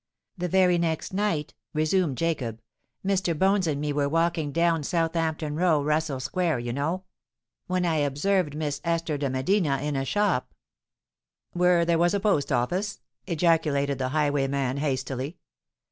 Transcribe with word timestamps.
"The 0.35 0.47
very 0.47 0.79
next 0.79 1.13
night," 1.13 1.53
resumed 1.75 2.17
Jacob, 2.17 2.59
"Mr. 3.05 3.37
Bones 3.37 3.67
and 3.67 3.79
me 3.79 3.93
were 3.93 4.09
walking 4.09 4.51
down 4.51 4.81
Southampton 4.81 5.55
Row, 5.55 5.83
Russell 5.83 6.19
Square, 6.19 6.57
you 6.61 6.73
know—when 6.73 7.85
I 7.85 7.97
observed 7.97 8.55
Miss 8.55 8.81
Esther 8.83 9.19
de 9.19 9.29
Medina 9.29 9.77
in 9.77 9.95
a 9.95 10.03
shop——" 10.03 10.55
"Where 11.53 11.85
there 11.85 11.99
was 11.99 12.15
a 12.15 12.19
post 12.19 12.51
office?" 12.51 12.99
ejaculated 13.27 13.99
the 13.99 14.09
highwayman, 14.09 14.77
hastily. 14.77 15.37